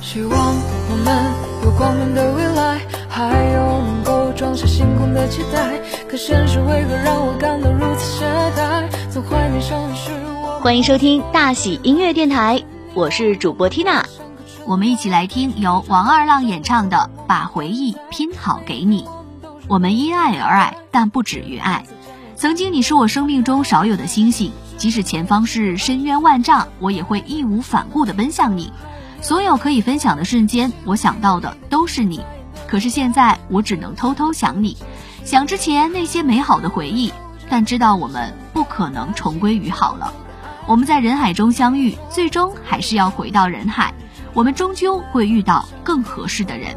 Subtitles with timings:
[0.00, 1.32] 希望我们
[1.64, 5.78] 有光明的未来，还有能够装下星空的期待。
[6.08, 8.24] 可现实为何让我感到如此懈
[8.56, 8.88] 怠？
[9.10, 10.60] 从怀念上的是我。
[10.62, 12.62] 欢迎收听大喜音乐电台，
[12.94, 14.04] 我是主播 Tina，
[14.66, 19.02] 我们一起来听由王二浪演唱的《把回忆拼好给你》。
[19.66, 21.84] 我们因爱而爱，但不止于爱。
[22.36, 28.72] 曾经你是我生命中少有的星星，即使前方是深渊万丈，我也会义无反顾地奔向你。
[29.20, 32.24] 所有可以分享的瞬间，我想到的都是你。
[32.66, 34.76] 可是现在，我只能偷偷想你，
[35.24, 37.12] 想之前那些美好的回忆，
[37.48, 40.12] 但知道我们不可能重归于好了。
[40.66, 43.92] 我们在人海中相遇，最终还是要回到人海。
[44.34, 46.76] 我们终究会遇到更合适的人。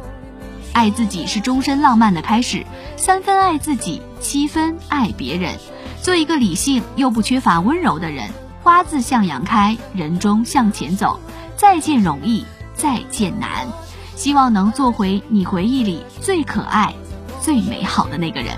[0.74, 5.56] 爱自己是终身浪漫的开始，三分爱自己，七分爱别人。
[6.02, 8.30] 做一个理性又不缺乏温柔的人。
[8.64, 11.20] 花自向阳开，人终向前走。
[11.62, 12.44] 再见容易，
[12.74, 13.68] 再见难。
[14.16, 16.92] 希望能做回你回忆里最可爱、
[17.40, 18.58] 最美好的那个人。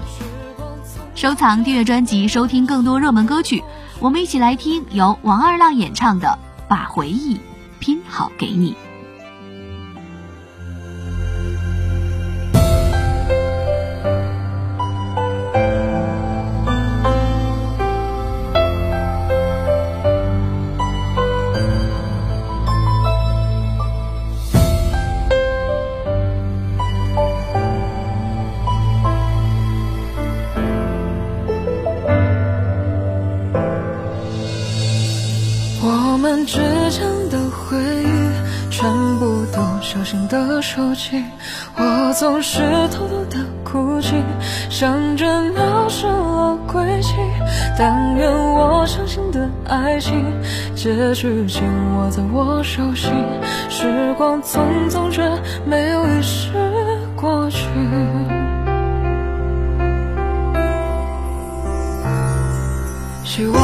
[1.13, 3.61] 收藏、订阅专辑，收听更多热门歌曲。
[3.99, 7.41] 我们一起来听由王二浪演唱的《把回忆
[7.77, 8.71] 拼好给你》。
[36.23, 36.57] 们之
[36.89, 41.21] 间的回忆，全部都小心的收起。
[41.75, 44.15] 我总是偷偷的哭泣，
[44.69, 47.11] 想着鸟失了轨迹。
[47.77, 50.23] 但愿我相信的爱情，
[50.73, 51.61] 结局紧
[51.97, 53.11] 握在我手心。
[53.69, 55.29] 时光匆匆，却
[55.65, 56.53] 没有遗失
[57.17, 57.67] 过去。
[63.25, 63.55] 希望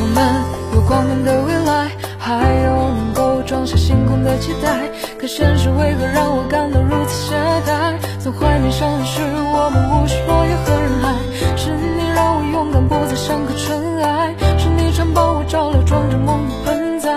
[0.00, 2.32] 我们有光明的未来，还
[2.64, 4.88] 有能够装下星空的期待。
[5.18, 7.36] 可现实为何让我感到如此懈
[7.68, 7.92] 怠？
[8.18, 11.12] 从怀念上的是我们无需落叶和人海。
[11.54, 14.34] 是你让我勇敢，不再像颗尘埃。
[14.56, 17.10] 是你常帮我照料，装着梦的盆栽。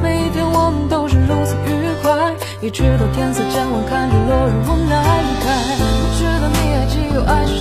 [0.00, 4.94] 每一天我们都是如此愉快，一直到天色渐晚，看着落日无奈
[5.26, 5.46] 离开。
[5.90, 7.58] 我知道你还记有爱是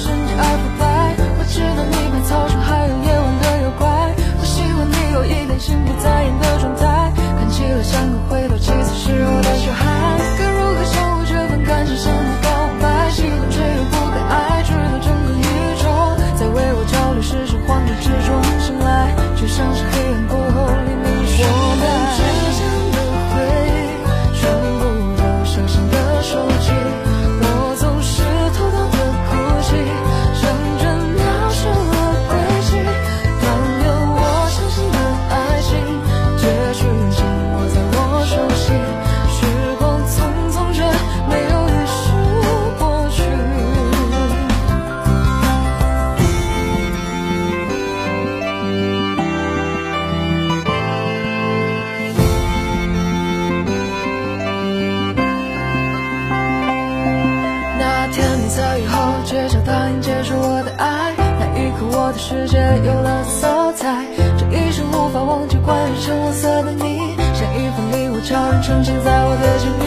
[58.38, 64.06] 你在雨后街角答应接受我的爱，那一刻我的世界有了色彩。
[64.38, 69.86] 这一生无法忘记关于橙黄色的你，像一份礼物悄然呈现在我的境遇。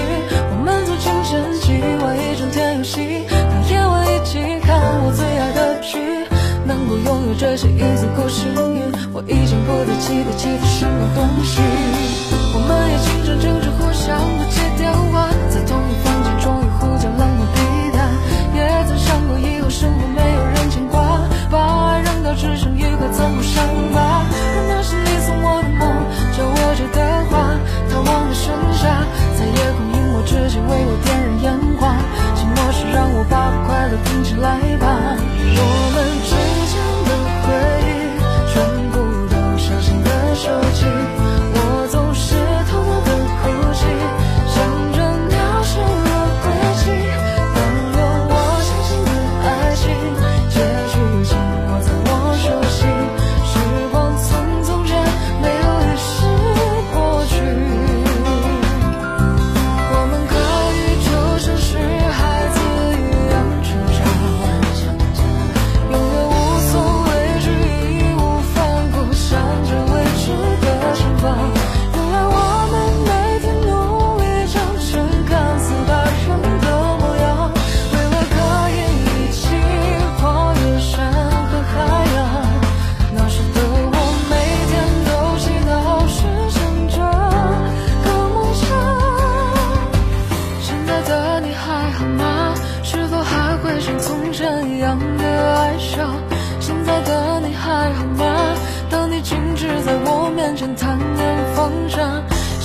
[0.50, 6.26] 我们做清晨起，玩一整天游戏，到夜晚一起看我最爱的剧。
[6.66, 8.82] 能够拥有这些已足够幸运，
[9.14, 11.62] 我已经不再期待其他什么东西。
[12.52, 15.94] 我们也经常争执，互相不接电话，在同一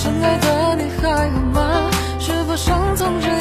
[0.06, 1.90] 亲爱的，你还好吗？
[2.20, 3.35] 是否像从前？